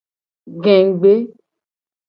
[0.63, 1.13] Gegbe.